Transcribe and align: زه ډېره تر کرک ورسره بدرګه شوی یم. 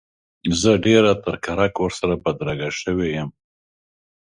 زه 0.59 0.71
ډېره 0.85 1.11
تر 1.23 1.35
کرک 1.45 1.73
ورسره 1.83 2.13
بدرګه 2.23 2.69
شوی 2.81 3.09
یم. 3.17 3.29